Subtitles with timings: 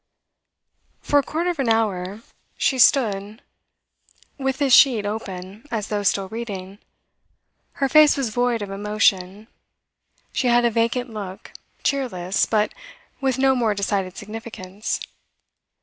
[1.01, 2.21] For a quarter of an hour
[2.57, 3.43] she stood
[4.39, 6.79] with this sheet open, as though still reading.
[7.73, 9.47] Her face was void of emotion;
[10.33, 11.51] she had a vacant look,
[11.83, 12.73] cheerless, but
[13.21, 14.99] with no more decided significance.